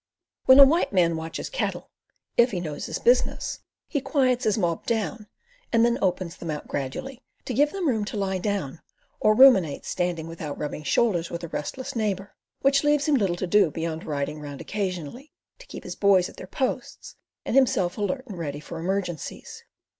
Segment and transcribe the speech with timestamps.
[0.45, 1.91] When a white man watches cattle,
[2.35, 5.27] if he knows his business he quiets his mob down
[5.71, 8.81] and then opens them out gradually, to give them room to lie down,
[9.19, 13.45] or ruminate standing without rubbing shoulders with a restless neighbour, which leaves him little to
[13.45, 17.15] do beyond riding round occasionally, to keep his "boys" at their posts,
[17.45, 19.63] and himself alert and ready for emergencies.